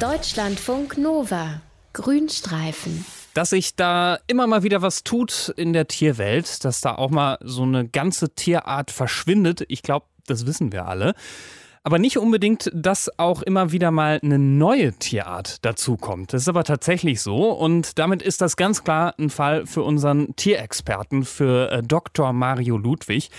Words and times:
Deutschlandfunk 0.00 0.96
Nova. 0.96 1.60
Grünstreifen. 1.92 3.04
Dass 3.34 3.50
sich 3.50 3.76
da 3.76 4.18
immer 4.28 4.46
mal 4.46 4.62
wieder 4.62 4.80
was 4.80 5.04
tut 5.04 5.52
in 5.58 5.74
der 5.74 5.88
Tierwelt, 5.88 6.64
dass 6.64 6.80
da 6.80 6.94
auch 6.94 7.10
mal 7.10 7.36
so 7.42 7.64
eine 7.64 7.86
ganze 7.86 8.34
Tierart 8.34 8.90
verschwindet, 8.90 9.66
ich 9.68 9.82
glaube, 9.82 10.06
das 10.26 10.46
wissen 10.46 10.72
wir 10.72 10.86
alle. 10.86 11.14
Aber 11.82 11.98
nicht 11.98 12.18
unbedingt, 12.18 12.70
dass 12.74 13.10
auch 13.18 13.40
immer 13.40 13.72
wieder 13.72 13.90
mal 13.90 14.20
eine 14.22 14.38
neue 14.38 14.92
Tierart 14.92 15.64
dazukommt. 15.64 16.34
Das 16.34 16.42
ist 16.42 16.48
aber 16.48 16.62
tatsächlich 16.62 17.22
so. 17.22 17.52
Und 17.52 17.98
damit 17.98 18.20
ist 18.20 18.42
das 18.42 18.56
ganz 18.56 18.84
klar 18.84 19.14
ein 19.18 19.30
Fall 19.30 19.64
für 19.64 19.82
unseren 19.82 20.36
Tierexperten, 20.36 21.24
für 21.24 21.70
äh, 21.70 21.82
Dr. 21.82 22.34
Mario 22.34 22.76
Ludwig. 22.76 23.30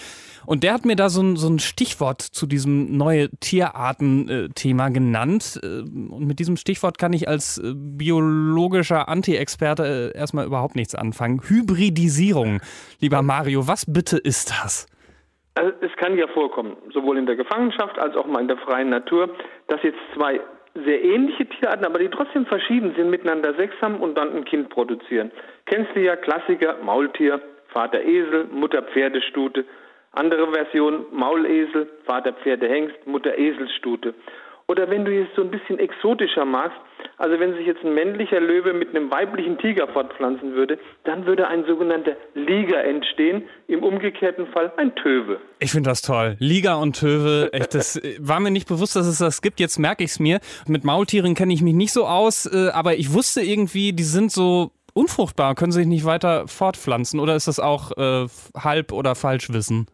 Und 0.48 0.64
der 0.64 0.74
hat 0.74 0.86
mir 0.86 0.96
da 0.96 1.10
so 1.10 1.22
ein, 1.22 1.36
so 1.36 1.48
ein 1.50 1.60
Stichwort 1.60 2.24
zu 2.24 2.48
diesem 2.48 2.98
neue 2.98 3.30
Tierarten-Thema 3.30 4.90
genannt. 4.90 5.60
Äh, 5.62 5.82
und 5.82 6.26
mit 6.26 6.40
diesem 6.40 6.58
Stichwort 6.58 6.98
kann 6.98 7.14
ich 7.14 7.28
als 7.28 7.60
äh, 7.60 7.74
biologischer 7.76 9.08
Anti-Experte 9.08 10.14
erstmal 10.16 10.48
überhaupt 10.48 10.76
nichts 10.76 10.96
anfangen. 10.96 11.42
Hybridisierung. 11.48 12.60
Lieber 13.00 13.22
Mario, 13.22 13.68
was 13.68 13.86
bitte 13.86 14.18
ist 14.18 14.52
das? 14.64 14.88
Also 15.56 15.74
es 15.82 15.92
kann 15.98 16.18
ja 16.18 16.28
vorkommen, 16.28 16.78
sowohl 16.94 17.18
in 17.18 17.26
der 17.26 17.36
Gefangenschaft 17.36 18.00
als 18.00 18.16
auch 18.16 18.26
mal 18.26 18.42
in 18.42 18.48
der 18.48 18.58
freien 18.58 18.90
Natur, 18.90 19.30
dass 19.68 19.84
jetzt 19.84 20.00
zwei 20.16 20.40
sehr 20.74 21.04
ähnliche 21.04 21.46
Tierarten, 21.46 21.86
aber 21.86 22.00
die 22.00 22.08
trotzdem 22.08 22.46
verschieden 22.46 22.94
sind, 22.96 23.10
miteinander 23.10 23.54
Sex 23.56 23.76
haben 23.82 23.98
und 23.98 24.18
dann 24.18 24.34
ein 24.34 24.46
Kind 24.46 24.70
produzieren. 24.70 25.32
Kennst 25.66 25.94
du 25.94 26.00
ja 26.00 26.16
Klassiker, 26.16 26.78
Maultier, 26.82 27.42
Vater 27.68 28.02
Esel, 28.02 28.46
Mutter 28.52 28.82
Pferdestute. 28.82 29.66
Andere 30.14 30.52
Version, 30.52 31.06
Maulesel, 31.12 31.90
Vater 32.06 32.34
Pferdehengst, 32.34 33.08
Mutter 33.08 33.38
Eselsstute. 33.38 34.14
Oder 34.68 34.90
wenn 34.90 35.06
du 35.06 35.12
es 35.14 35.28
so 35.36 35.42
ein 35.42 35.52
bisschen 35.52 35.80
exotischer 35.80 36.44
magst, 36.44 36.78
also 37.22 37.40
wenn 37.40 37.54
sich 37.54 37.68
jetzt 37.68 37.84
ein 37.86 37.94
männlicher 37.94 38.40
Löwe 38.40 38.74
mit 38.74 38.90
einem 38.90 39.12
weiblichen 39.12 39.60
Tiger 39.60 39.88
fortpflanzen 39.88 40.56
würde, 40.56 40.80
dann 41.04 41.28
würde 41.28 41.48
ein 41.48 41.66
sogenannter 41.68 42.16
Liga 42.34 42.80
entstehen, 42.80 43.44
im 43.68 43.84
umgekehrten 43.84 44.48
Fall 44.48 44.74
ein 44.78 44.96
Töwe. 44.96 45.40
Ich 45.60 45.72
finde 45.72 45.92
das 45.92 46.02
toll. 46.02 46.36
Liga 46.40 46.76
und 46.76 47.00
Töwe, 47.00 47.50
echt, 47.54 47.76
das 47.76 48.02
war 48.20 48.40
mir 48.40 48.50
nicht 48.50 48.68
bewusst, 48.68 48.96
dass 48.96 49.06
es 49.06 49.20
das 49.20 49.44
gibt. 49.44 49.60
Jetzt 49.60 49.78
merke 49.78 50.04
ich 50.04 50.10
es 50.12 50.20
mir. 50.20 50.40
Mit 50.68 50.84
Maultieren 50.84 51.36
kenne 51.36 51.54
ich 51.54 51.62
mich 51.62 51.76
nicht 51.76 51.94
so 51.94 52.08
aus, 52.08 52.48
äh, 52.52 52.70
aber 52.74 52.96
ich 52.96 53.14
wusste 53.14 53.42
irgendwie, 53.42 53.94
die 53.94 54.04
sind 54.04 54.32
so 54.32 54.72
unfruchtbar, 54.96 55.54
können 55.54 55.72
sich 55.72 55.86
nicht 55.86 56.06
weiter 56.06 56.48
fortpflanzen. 56.48 57.20
Oder 57.20 57.36
ist 57.36 57.48
das 57.48 57.60
auch 57.60 57.92
äh, 57.98 58.26
halb 58.56 58.92
oder 58.92 59.14
falsch 59.14 59.54
wissen? 59.54 59.86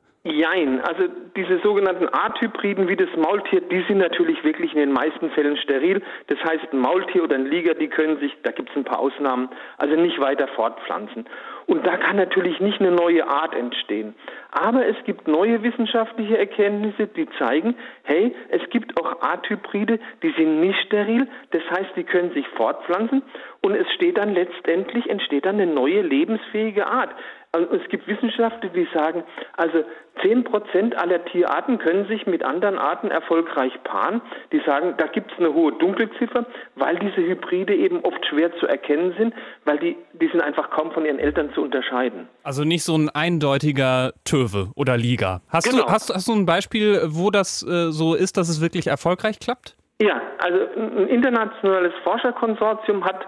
Jein, 0.52 0.82
also 0.82 1.04
diese 1.36 1.60
sogenannten 1.60 2.08
Arthybriden 2.08 2.88
wie 2.88 2.96
das 2.96 3.10
Maultier, 3.16 3.62
die 3.62 3.84
sind 3.88 3.98
natürlich 3.98 4.44
wirklich 4.44 4.72
in 4.74 4.80
den 4.80 4.92
meisten 4.92 5.30
Fällen 5.32 5.58
steril. 5.58 6.02
Das 6.28 6.38
heißt, 6.40 6.72
ein 6.72 6.80
Maultier 6.80 7.24
oder 7.24 7.36
ein 7.36 7.48
Liger, 7.48 7.74
die 7.74 7.88
können 7.88 8.20
sich, 8.20 8.32
da 8.44 8.52
gibt 8.52 8.70
es 8.70 8.76
ein 8.76 8.84
paar 8.84 9.00
Ausnahmen, 9.00 9.50
also 9.78 9.96
nicht 9.96 10.20
weiter 10.20 10.48
fortpflanzen. 10.50 11.26
Und 11.66 11.86
da 11.86 11.98
kann 11.98 12.16
natürlich 12.16 12.60
nicht 12.60 12.80
eine 12.80 12.92
neue 12.92 13.28
Art 13.28 13.54
entstehen. 13.56 14.16
Aber 14.52 14.86
es 14.88 14.96
gibt 15.06 15.28
neue 15.28 15.64
wissenschaftliche 15.64 16.38
Erkenntnisse, 16.38 17.08
die 17.08 17.28
zeigen, 17.38 17.76
hey, 18.04 18.34
es 18.50 18.62
gibt 18.70 19.00
auch 19.02 19.22
Arthybride, 19.22 20.00
die 20.24 20.34
sind 20.38 20.62
nicht 20.62 20.80
steril, 20.86 21.28
das 21.52 21.64
heißt, 21.70 21.92
die 21.98 22.04
können 22.04 22.32
sich 22.32 22.48
fortpflanzen 22.50 23.22
und 23.62 23.76
es 23.76 23.92
steht 23.96 24.18
dann 24.18 24.34
letztendlich, 24.34 25.10
entsteht 25.10 25.46
dann 25.46 25.56
eine 25.56 25.72
neue 25.72 26.02
lebensfähige 26.02 26.88
Art. 26.88 27.10
Also 27.58 27.74
es 27.74 27.90
gibt 27.90 28.08
Wissenschaftler, 28.08 28.70
die 28.70 28.88
sagen, 28.94 29.24
also 29.56 29.84
10 30.22 30.44
Prozent 30.44 30.96
aller 30.96 31.26
Tierarten 31.26 31.80
können 31.80 32.08
sich 32.08 32.28
mit 32.28 32.44
anderen 32.44 32.78
Arten 32.78 33.10
erfolgreich 33.10 33.74
paaren. 33.84 34.22
Die 34.52 34.62
sagen, 34.66 34.94
da 34.98 35.08
gibt 35.08 35.32
es 35.32 35.40
eine 35.40 35.54
hohe 35.54 35.72
Dunkelziffer, 35.74 36.46
weil 36.76 37.00
diese 37.00 37.18
Hybride 37.18 37.76
eben 37.76 38.02
oft 38.02 38.24
schwer 38.28 38.56
zu 38.58 38.68
erkennen 38.68 39.16
sind, 39.18 39.34
weil 39.66 39.80
die, 39.80 39.96
die 40.14 40.28
sind 40.28 40.42
einfach 40.42 40.70
kaum 40.70 40.92
von 40.92 41.06
ihren 41.06 41.18
Eltern 41.18 41.52
zu 41.54 41.64
unterscheiden. 41.64 42.28
Also 42.44 42.64
nicht 42.64 42.84
so 42.84 42.96
ein 42.96 43.10
eindeutiger 43.10 44.14
Töwe 44.24 44.70
oder 44.76 44.96
Liga. 44.98 45.42
Hast, 45.50 45.70
genau. 45.70 45.86
du, 45.86 45.92
hast, 45.92 46.14
hast 46.14 46.28
du 46.28 46.34
ein 46.34 46.46
Beispiel, 46.46 47.02
wo 47.08 47.32
das 47.32 47.64
äh, 47.64 47.92
so 47.92 48.14
ist, 48.14 48.38
dass 48.38 48.50
es 48.50 48.62
wirklich 48.62 48.88
erfolgreich 48.88 49.40
klappt? 49.40 49.76
Ja, 50.00 50.22
also 50.38 50.60
ein 50.76 51.08
internationales 51.08 51.94
Forscherkonsortium 52.04 53.04
hat 53.04 53.26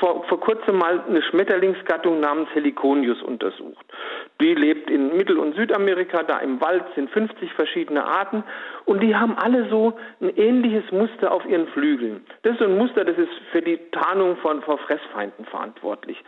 vor, 0.00 0.24
vor 0.24 0.40
kurzem 0.40 0.78
mal 0.78 1.02
eine 1.08 1.22
Schmetterlingsgattung 1.22 2.20
namens 2.20 2.48
Heliconius 2.52 3.22
untersucht. 3.22 3.84
Die 4.40 4.54
lebt 4.54 4.90
in 4.90 5.16
Mittel- 5.16 5.38
und 5.38 5.54
Südamerika, 5.54 6.22
da 6.24 6.38
im 6.38 6.60
Wald 6.60 6.84
sind 6.94 7.10
50 7.10 7.52
verschiedene 7.52 8.04
Arten 8.04 8.42
und 8.84 9.00
die 9.02 9.14
haben 9.14 9.36
alle 9.38 9.68
so 9.68 9.94
ein 10.20 10.30
ähnliches 10.36 10.90
Muster 10.90 11.32
auf 11.32 11.46
ihren 11.46 11.68
Flügeln. 11.68 12.24
Das 12.42 12.54
ist 12.54 12.58
so 12.58 12.64
ein 12.64 12.76
Muster, 12.76 13.04
das 13.04 13.16
ist 13.16 13.30
für 13.52 13.62
die 13.62 13.78
Tarnung 13.92 14.36
von 14.38 14.62
vor 14.62 14.78
Fressfeinden 14.78 15.44
verantwortlich. 15.46 16.22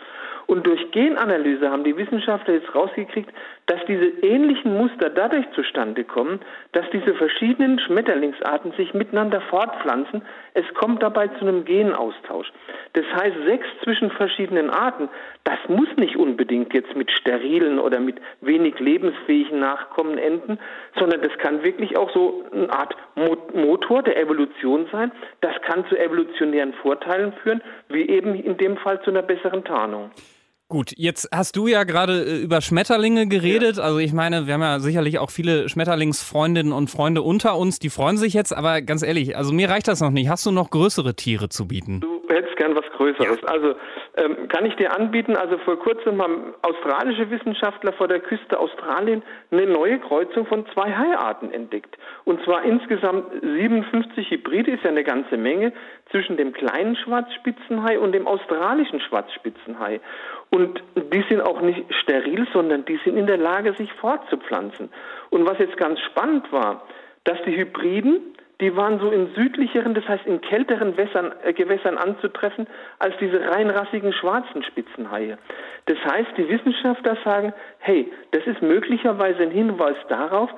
Und 0.46 0.66
durch 0.66 0.90
Genanalyse 0.92 1.70
haben 1.70 1.84
die 1.84 1.96
Wissenschaftler 1.96 2.54
jetzt 2.54 2.74
rausgekriegt, 2.74 3.30
dass 3.66 3.80
diese 3.86 4.06
ähnlichen 4.22 4.76
Muster 4.76 5.08
dadurch 5.08 5.46
zustande 5.54 6.04
kommen, 6.04 6.40
dass 6.72 6.84
diese 6.90 7.14
verschiedenen 7.14 7.78
Schmetterlingsarten 7.78 8.72
sich 8.72 8.92
miteinander 8.92 9.40
fortpflanzen. 9.40 10.22
Es 10.52 10.66
kommt 10.74 11.02
dabei 11.02 11.28
zu 11.28 11.40
einem 11.46 11.64
Genaustausch. 11.64 12.52
Das 12.92 13.06
heißt, 13.06 13.36
Sex 13.46 13.66
zwischen 13.82 14.10
verschiedenen 14.10 14.70
Arten, 14.70 15.08
das 15.44 15.58
muss 15.68 15.88
nicht 15.96 16.16
unbedingt 16.16 16.74
jetzt 16.74 16.94
mit 16.94 17.10
sterilen 17.10 17.78
oder 17.78 18.00
mit 18.00 18.20
wenig 18.40 18.78
lebensfähigen 18.78 19.60
Nachkommen 19.60 20.18
enden, 20.18 20.58
sondern 20.98 21.22
das 21.22 21.36
kann 21.38 21.64
wirklich 21.64 21.96
auch 21.96 22.10
so 22.12 22.44
eine 22.52 22.70
Art 22.70 22.94
Motor 23.54 24.02
der 24.02 24.18
Evolution 24.18 24.86
sein. 24.92 25.10
Das 25.40 25.54
kann 25.62 25.86
zu 25.86 25.96
evolutionären 25.96 26.74
Vorteilen 26.74 27.32
führen, 27.42 27.62
wie 27.88 28.08
eben 28.08 28.34
in 28.34 28.56
dem 28.58 28.76
Fall 28.76 29.00
zu 29.02 29.10
einer 29.10 29.22
besseren 29.22 29.64
Tarnung. 29.64 30.10
Gut, 30.68 30.92
jetzt 30.96 31.28
hast 31.32 31.56
du 31.56 31.66
ja 31.66 31.84
gerade 31.84 32.24
äh, 32.24 32.42
über 32.42 32.60
Schmetterlinge 32.60 33.28
geredet. 33.28 33.76
Ja. 33.76 33.84
Also 33.84 33.98
ich 33.98 34.12
meine, 34.12 34.46
wir 34.46 34.54
haben 34.54 34.62
ja 34.62 34.80
sicherlich 34.80 35.18
auch 35.18 35.30
viele 35.30 35.68
Schmetterlingsfreundinnen 35.68 36.72
und 36.72 36.88
Freunde 36.88 37.22
unter 37.22 37.56
uns, 37.56 37.78
die 37.78 37.90
freuen 37.90 38.16
sich 38.16 38.32
jetzt, 38.32 38.56
aber 38.56 38.80
ganz 38.80 39.02
ehrlich, 39.02 39.36
also 39.36 39.52
mir 39.52 39.68
reicht 39.68 39.88
das 39.88 40.00
noch 40.00 40.10
nicht. 40.10 40.28
Hast 40.28 40.46
du 40.46 40.50
noch 40.50 40.70
größere 40.70 41.14
Tiere 41.14 41.50
zu 41.50 41.68
bieten? 41.68 42.00
Du 42.00 42.22
hättest 42.28 42.56
gern 42.56 42.74
was 42.74 42.84
Größeres. 42.96 43.38
Ja. 43.42 43.48
Also 43.48 43.74
ähm, 44.16 44.48
kann 44.48 44.64
ich 44.64 44.76
dir 44.76 44.94
anbieten, 44.94 45.36
also 45.36 45.58
vor 45.58 45.78
kurzem 45.78 46.22
haben 46.22 46.54
australische 46.62 47.30
Wissenschaftler 47.30 47.92
vor 47.92 48.06
der 48.06 48.20
Küste 48.20 48.58
Australien 48.58 49.22
eine 49.50 49.66
neue 49.66 49.98
Kreuzung 49.98 50.46
von 50.46 50.64
zwei 50.72 50.92
Haiarten 50.92 51.52
entdeckt. 51.52 51.96
Und 52.24 52.42
zwar 52.44 52.62
insgesamt 52.62 53.24
57 53.42 54.30
Hybride, 54.30 54.72
ist 54.72 54.84
ja 54.84 54.90
eine 54.90 55.02
ganze 55.02 55.36
Menge, 55.36 55.72
zwischen 56.10 56.36
dem 56.36 56.52
kleinen 56.52 56.94
Schwarzspitzenhai 56.96 57.98
und 57.98 58.12
dem 58.12 58.28
australischen 58.28 59.00
Schwarzspitzenhai. 59.00 60.00
Und 60.50 60.82
die 60.94 61.24
sind 61.28 61.40
auch 61.40 61.60
nicht 61.60 61.84
steril, 62.02 62.46
sondern 62.52 62.84
die 62.84 63.00
sind 63.04 63.16
in 63.16 63.26
der 63.26 63.38
Lage, 63.38 63.74
sich 63.74 63.92
fortzupflanzen. 63.94 64.90
Und 65.30 65.44
was 65.44 65.58
jetzt 65.58 65.76
ganz 65.76 65.98
spannend 66.00 66.52
war, 66.52 66.86
dass 67.24 67.38
die 67.46 67.56
Hybriden, 67.56 68.34
die 68.64 68.74
waren 68.76 68.98
so 68.98 69.10
in 69.10 69.28
südlicheren, 69.34 69.92
das 69.92 70.08
heißt 70.08 70.24
in 70.24 70.40
kälteren 70.40 70.96
Wässern, 70.96 71.32
äh, 71.44 71.52
Gewässern 71.52 71.98
anzutreffen, 71.98 72.66
als 72.98 73.14
diese 73.20 73.38
reinrassigen 73.38 74.14
schwarzen 74.14 74.62
Spitzenhaie. 74.62 75.36
Das 75.84 75.98
heißt, 75.98 76.30
die 76.38 76.48
Wissenschaftler 76.48 77.18
sagen, 77.22 77.52
hey, 77.78 78.10
das 78.30 78.46
ist 78.46 78.62
möglicherweise 78.62 79.42
ein 79.42 79.50
Hinweis 79.50 79.96
darauf, 80.08 80.48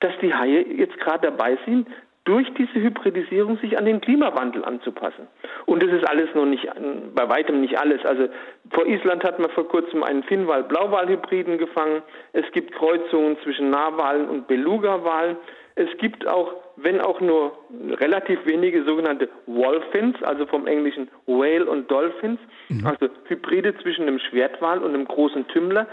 dass 0.00 0.12
die 0.20 0.34
Haie 0.34 0.60
jetzt 0.76 0.98
gerade 1.00 1.30
dabei 1.30 1.56
sind, 1.64 1.88
durch 2.24 2.46
diese 2.54 2.74
Hybridisierung 2.74 3.58
sich 3.58 3.78
an 3.78 3.86
den 3.86 4.02
Klimawandel 4.02 4.64
anzupassen. 4.64 5.26
Und 5.64 5.82
das 5.82 5.90
ist 5.90 6.06
alles 6.06 6.34
noch 6.34 6.46
nicht, 6.46 6.66
bei 7.14 7.28
weitem 7.28 7.62
nicht 7.62 7.78
alles. 7.78 8.04
Also 8.04 8.28
vor 8.70 8.86
Island 8.86 9.24
hat 9.24 9.38
man 9.38 9.50
vor 9.50 9.68
kurzem 9.68 10.02
einen 10.02 10.22
Finnwal-Blauwal-Hybriden 10.22 11.56
gefangen. 11.56 12.02
Es 12.32 12.44
gibt 12.52 12.72
Kreuzungen 12.72 13.38
zwischen 13.42 13.70
Narwalen 13.70 14.28
und 14.28 14.46
Beluga-Walen. 14.48 15.36
Es 15.76 15.88
gibt 15.98 16.26
auch, 16.26 16.54
wenn 16.76 17.00
auch 17.00 17.20
nur 17.20 17.52
relativ 18.00 18.38
wenige 18.46 18.84
sogenannte 18.84 19.28
Wolfins, 19.46 20.22
also 20.22 20.46
vom 20.46 20.66
englischen 20.66 21.10
Whale 21.26 21.66
und 21.66 21.90
Dolphins, 21.90 22.38
mhm. 22.68 22.86
also 22.86 23.08
Hybride 23.24 23.76
zwischen 23.78 24.02
einem 24.02 24.20
Schwertwal 24.20 24.78
und 24.78 24.94
einem 24.94 25.06
großen 25.06 25.48
Tümmler. 25.48 25.88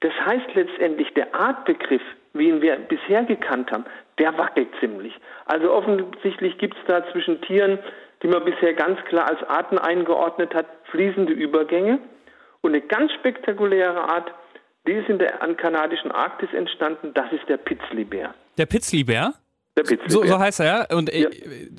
Das 0.00 0.12
heißt 0.24 0.54
letztendlich, 0.54 1.12
der 1.14 1.34
Artbegriff, 1.34 2.02
wie 2.32 2.48
ihn 2.48 2.62
wir 2.62 2.76
bisher 2.76 3.24
gekannt 3.24 3.72
haben, 3.72 3.84
der 4.18 4.36
wackelt 4.38 4.68
ziemlich. 4.78 5.14
Also 5.46 5.72
offensichtlich 5.72 6.58
gibt 6.58 6.76
es 6.76 6.84
da 6.86 7.04
zwischen 7.10 7.40
Tieren, 7.42 7.78
die 8.22 8.28
man 8.28 8.44
bisher 8.44 8.74
ganz 8.74 9.02
klar 9.06 9.28
als 9.28 9.42
Arten 9.48 9.78
eingeordnet 9.78 10.54
hat, 10.54 10.66
fließende 10.90 11.32
Übergänge. 11.32 11.98
Und 12.60 12.72
eine 12.72 12.80
ganz 12.80 13.12
spektakuläre 13.12 14.00
Art, 14.00 14.32
die 14.86 14.92
ist 14.92 15.08
in 15.08 15.18
der 15.18 15.32
kanadischen 15.56 16.10
Arktis 16.10 16.52
entstanden, 16.52 17.12
das 17.14 17.32
ist 17.32 17.48
der 17.48 17.56
Pitzlibär. 17.56 18.34
Der 18.58 18.66
Pitzlibär? 18.66 19.34
Der 19.76 19.82
Pitzlibär. 19.82 20.08
So, 20.08 20.24
so 20.24 20.38
heißt 20.38 20.60
er, 20.60 20.66
ja? 20.66 20.96
Und 20.96 21.12
äh, 21.12 21.22
ja. 21.22 21.28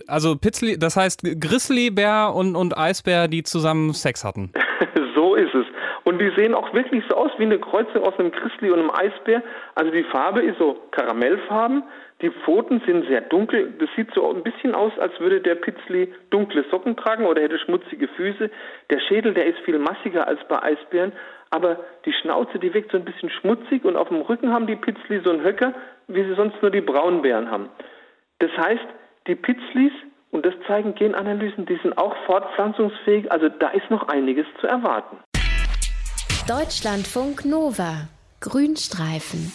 also 0.08 0.36
Pitzli, 0.36 0.78
das 0.78 0.98
heißt 0.98 1.22
Grizzlybär 1.40 2.34
und, 2.36 2.56
und 2.56 2.78
Eisbär, 2.78 3.28
die 3.28 3.44
zusammen 3.44 3.94
Sex 3.94 4.24
hatten. 4.24 4.52
so 5.16 5.36
ist 5.36 5.54
es. 5.54 5.66
Und 6.04 6.20
die 6.20 6.32
sehen 6.36 6.54
auch 6.54 6.72
wirklich 6.74 7.04
so 7.10 7.16
aus 7.16 7.32
wie 7.38 7.44
eine 7.44 7.58
Kreuzung 7.58 8.04
aus 8.04 8.18
einem 8.20 8.32
Christli 8.32 8.70
und 8.70 8.80
einem 8.80 8.92
Eisbär. 8.92 9.42
Also 9.74 9.92
die 9.92 10.04
Farbe 10.04 10.42
ist 10.42 10.60
so 10.60 10.78
Karamellfarben, 10.92 11.84
die 12.22 12.30
Pfoten 12.30 12.82
sind 12.86 13.08
sehr 13.08 13.22
dunkel. 13.22 13.74
Das 13.80 13.90
sieht 13.96 14.14
so 14.14 14.32
ein 14.34 14.44
bisschen 14.44 14.76
aus, 14.76 14.92
als 15.00 15.20
würde 15.20 15.42
der 15.42 15.56
Pitzli 15.56 16.14
dunkle 16.30 16.64
Socken 16.70 16.96
tragen 16.96 17.26
oder 17.26 17.42
hätte 17.42 17.60
schmutzige 17.60 18.08
Füße. 18.08 18.50
Der 18.90 19.00
Schädel, 19.00 19.34
der 19.34 19.48
ist 19.48 19.60
viel 19.60 19.80
massiger 19.80 20.28
als 20.28 20.40
bei 20.48 20.62
Eisbären, 20.62 21.12
aber 21.56 21.78
die 22.06 22.12
Schnauze, 22.12 22.60
die 22.60 22.74
wirkt 22.74 22.92
so 22.92 22.98
ein 22.98 23.06
bisschen 23.06 23.30
schmutzig 23.30 23.86
und 23.86 23.96
auf 23.96 24.10
dem 24.10 24.22
Rücken 24.22 24.52
haben 24.52 24.68
die 24.68 24.76
Pitzli 24.76 25.22
so 25.24 25.32
einen 25.32 25.42
Höcker, 25.42 25.74
wie 26.08 26.24
sie 26.24 26.36
sonst 26.36 26.62
nur 26.62 26.70
die 26.70 26.82
Braunbären 26.82 27.50
haben. 27.50 27.70
Das 28.40 28.52
heißt, 28.58 28.86
die 29.28 29.36
Pitzlis, 29.36 29.94
und 30.32 30.46
das 30.46 30.54
zeigen 30.68 30.94
Genanalysen, 30.96 31.66
die 31.66 31.80
sind 31.82 31.98
auch 31.98 32.14
fortpflanzungsfähig, 32.26 33.32
also 33.32 33.48
da 33.48 33.70
ist 33.70 33.90
noch 33.90 34.10
einiges 34.10 34.46
zu 34.60 34.68
erwarten. 34.68 35.18
Deutschlandfunk 36.48 37.46
Nova 37.46 38.10
Grünstreifen 38.42 39.52